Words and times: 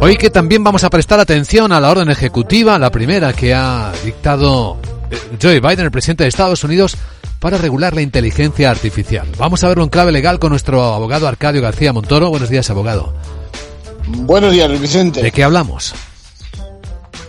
Hoy 0.00 0.16
que 0.16 0.30
también 0.30 0.64
vamos 0.64 0.84
a 0.84 0.90
prestar 0.90 1.20
atención 1.20 1.72
a 1.72 1.80
la 1.80 1.90
orden 1.90 2.10
ejecutiva, 2.10 2.78
la 2.78 2.90
primera 2.90 3.32
que 3.32 3.54
ha 3.54 3.92
dictado 4.04 4.76
eh, 5.10 5.16
Joe 5.40 5.60
Biden, 5.60 5.86
el 5.86 5.90
presidente 5.90 6.24
de 6.24 6.28
Estados 6.28 6.64
Unidos, 6.64 6.96
para 7.38 7.56
regular 7.56 7.94
la 7.94 8.02
inteligencia 8.02 8.70
artificial. 8.70 9.28
Vamos 9.38 9.62
a 9.64 9.68
verlo 9.68 9.84
en 9.84 9.90
clave 9.90 10.12
legal 10.12 10.38
con 10.38 10.50
nuestro 10.50 10.82
abogado 10.82 11.28
Arcadio 11.28 11.62
García 11.62 11.92
Montoro. 11.92 12.30
Buenos 12.30 12.50
días, 12.50 12.68
abogado. 12.70 13.14
Buenos 14.06 14.52
días, 14.52 14.80
Vicente. 14.80 15.22
¿De 15.22 15.30
qué 15.30 15.44
hablamos? 15.44 15.94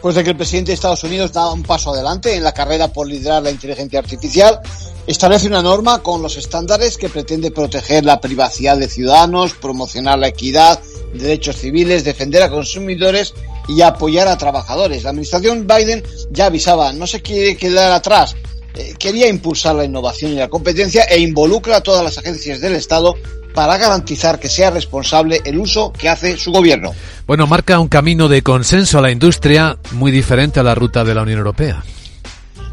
Pues 0.02 0.16
de 0.16 0.24
que 0.24 0.32
el 0.32 0.36
presidente 0.36 0.72
de 0.72 0.76
Estados 0.76 1.04
Unidos 1.04 1.32
da 1.32 1.52
un 1.52 1.64
paso 1.64 1.94
adelante 1.94 2.36
en 2.36 2.44
la 2.44 2.54
carrera 2.54 2.90
por 2.90 3.08
liderar 3.08 3.42
la 3.42 3.52
inteligencia 3.52 4.00
artificial, 4.00 4.60
establece 5.08 5.48
una 5.48 5.62
norma 5.62 6.00
con 6.00 6.22
los 6.22 6.38
estándares 6.38 6.98
que 6.98 7.08
pretende 7.10 7.52
proteger 7.52 8.04
la 8.04 8.20
privacidad 8.20 8.78
de 8.78 8.90
ciudadanos, 8.90 9.54
promocionar 9.54 10.20
la 10.20 10.28
equidad, 10.28 10.80
derechos 11.14 11.58
civiles, 11.58 12.04
defender 12.04 12.42
a 12.42 12.50
consumidores 12.50 13.34
y 13.68 13.82
apoyar 13.82 14.28
a 14.28 14.38
trabajadores. 14.38 15.04
La 15.04 15.12
administración 15.12 15.68
Biden 15.68 16.04
ya 16.32 16.48
avisaba, 16.48 16.94
no 16.94 17.08
se 17.08 17.22
quiere 17.22 17.56
quedar 17.56 17.92
atrás, 17.92 18.36
eh, 18.76 18.96
quería 18.98 19.28
impulsar 19.28 19.76
la 19.76 19.86
innovación 19.86 20.32
y 20.32 20.36
la 20.36 20.50
competencia 20.50 21.04
e 21.04 21.20
involucra 21.20 21.78
a 21.78 21.82
todas 21.82 22.04
las 22.04 22.18
agencias 22.18 22.60
del 22.60 22.76
Estado 22.76 23.16
para 23.54 23.78
garantizar 23.78 24.40
que 24.40 24.50
sea 24.50 24.72
responsable 24.72 25.42
el 25.46 25.60
uso 25.60 25.94
que 25.94 26.10
hace 26.10 26.38
su 26.38 26.52
gobierno. 26.52 26.94
Bueno, 27.28 27.46
marca 27.46 27.80
un 27.80 27.88
camino 27.88 28.28
de 28.28 28.42
consenso 28.42 28.98
a 28.98 29.02
la 29.02 29.12
industria 29.12 29.78
muy 29.92 30.12
diferente 30.12 30.60
a 30.60 30.64
la 30.64 30.76
ruta 30.76 31.04
de 31.04 31.14
la 31.14 31.22
Unión 31.22 31.38
Europea. 31.38 31.84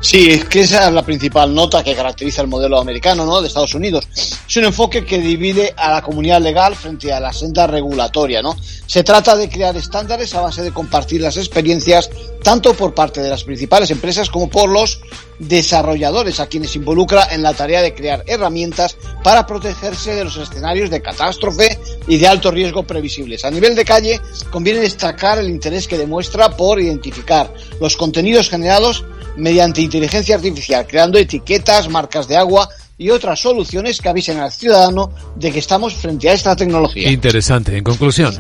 Sí, 0.02 0.30
es 0.30 0.46
que 0.46 0.62
esa 0.62 0.88
es 0.88 0.94
la 0.94 1.02
principal 1.02 1.54
nota 1.54 1.84
que 1.84 1.94
caracteriza 1.94 2.40
el 2.40 2.48
modelo 2.48 2.78
americano, 2.78 3.26
¿no? 3.26 3.42
De 3.42 3.48
Estados 3.48 3.74
Unidos. 3.74 4.08
Es 4.14 4.56
un 4.56 4.64
enfoque 4.64 5.04
que 5.04 5.18
divide 5.18 5.74
a 5.76 5.90
la 5.90 6.02
comunidad 6.02 6.40
legal 6.40 6.74
frente 6.74 7.12
a 7.12 7.20
la 7.20 7.34
senda 7.34 7.66
regulatoria, 7.66 8.40
¿no? 8.40 8.56
Se 8.86 9.04
trata 9.04 9.36
de 9.36 9.50
crear 9.50 9.76
estándares 9.76 10.34
a 10.34 10.40
base 10.40 10.62
de 10.62 10.72
compartir 10.72 11.20
las 11.20 11.36
experiencias 11.36 12.08
tanto 12.42 12.74
por 12.74 12.94
parte 12.94 13.20
de 13.20 13.28
las 13.28 13.44
principales 13.44 13.90
empresas 13.90 14.30
como 14.30 14.48
por 14.48 14.68
los 14.68 15.00
desarrolladores 15.38 16.40
a 16.40 16.46
quienes 16.46 16.76
involucra 16.76 17.28
en 17.32 17.42
la 17.42 17.54
tarea 17.54 17.82
de 17.82 17.94
crear 17.94 18.24
herramientas 18.26 18.96
para 19.22 19.46
protegerse 19.46 20.14
de 20.14 20.24
los 20.24 20.36
escenarios 20.36 20.90
de 20.90 21.02
catástrofe 21.02 21.78
y 22.06 22.18
de 22.18 22.28
alto 22.28 22.50
riesgo 22.50 22.82
previsibles. 22.84 23.44
A 23.44 23.50
nivel 23.50 23.74
de 23.74 23.84
calle, 23.84 24.20
conviene 24.50 24.80
destacar 24.80 25.38
el 25.38 25.48
interés 25.48 25.88
que 25.88 25.98
demuestra 25.98 26.56
por 26.56 26.80
identificar 26.80 27.52
los 27.80 27.96
contenidos 27.96 28.50
generados 28.50 29.04
mediante 29.36 29.80
inteligencia 29.80 30.36
artificial, 30.36 30.86
creando 30.86 31.18
etiquetas, 31.18 31.88
marcas 31.88 32.28
de 32.28 32.36
agua 32.36 32.68
y 32.98 33.10
otras 33.10 33.40
soluciones 33.40 34.00
que 34.00 34.10
avisen 34.10 34.38
al 34.38 34.52
ciudadano 34.52 35.10
de 35.34 35.50
que 35.50 35.58
estamos 35.58 35.94
frente 35.94 36.28
a 36.28 36.34
esta 36.34 36.54
tecnología. 36.54 37.10
Interesante. 37.10 37.76
En 37.76 37.84
conclusión. 37.84 38.38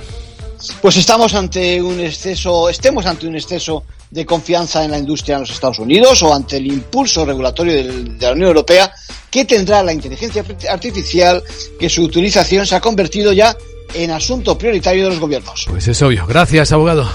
Pues 0.80 0.96
estamos 0.96 1.34
ante 1.34 1.80
un 1.80 2.00
exceso, 2.00 2.68
estemos 2.68 3.06
ante 3.06 3.26
un 3.26 3.36
exceso 3.36 3.84
de 4.10 4.26
confianza 4.26 4.84
en 4.84 4.90
la 4.90 4.98
industria 4.98 5.36
en 5.36 5.42
los 5.42 5.50
Estados 5.50 5.78
Unidos 5.78 6.22
o 6.22 6.34
ante 6.34 6.56
el 6.56 6.66
impulso 6.66 7.24
regulatorio 7.24 7.74
de 7.74 8.16
la 8.20 8.32
Unión 8.32 8.48
Europea 8.48 8.92
que 9.30 9.44
tendrá 9.44 9.82
la 9.82 9.92
inteligencia 9.92 10.44
artificial 10.68 11.42
que 11.78 11.88
su 11.88 12.02
utilización 12.02 12.66
se 12.66 12.74
ha 12.74 12.80
convertido 12.80 13.32
ya 13.32 13.56
en 13.94 14.10
asunto 14.10 14.58
prioritario 14.58 15.04
de 15.04 15.10
los 15.10 15.20
gobiernos. 15.20 15.66
Pues 15.68 15.86
es 15.88 16.02
obvio. 16.02 16.26
Gracias, 16.26 16.72
abogado. 16.72 17.10